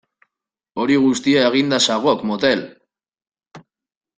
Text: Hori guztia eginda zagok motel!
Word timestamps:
Hori 0.83 0.95
guztia 1.03 1.43
eginda 1.49 1.79
zagok 1.91 2.25
motel! 2.31 2.65